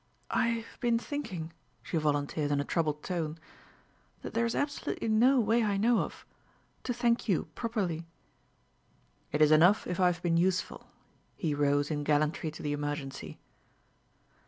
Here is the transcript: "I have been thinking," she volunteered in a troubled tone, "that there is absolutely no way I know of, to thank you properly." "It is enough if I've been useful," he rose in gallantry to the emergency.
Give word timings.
"I 0.31 0.47
have 0.47 0.79
been 0.79 0.97
thinking," 0.97 1.53
she 1.83 1.95
volunteered 1.97 2.49
in 2.49 2.59
a 2.59 2.63
troubled 2.63 3.03
tone, 3.03 3.37
"that 4.23 4.33
there 4.33 4.47
is 4.47 4.55
absolutely 4.55 5.07
no 5.07 5.39
way 5.39 5.63
I 5.63 5.77
know 5.77 5.99
of, 5.99 6.25
to 6.85 6.91
thank 6.91 7.29
you 7.29 7.49
properly." 7.53 8.07
"It 9.31 9.43
is 9.43 9.51
enough 9.51 9.85
if 9.85 9.99
I've 9.99 10.23
been 10.23 10.37
useful," 10.37 10.87
he 11.35 11.53
rose 11.53 11.91
in 11.91 12.03
gallantry 12.03 12.49
to 12.49 12.63
the 12.63 12.73
emergency. 12.73 13.37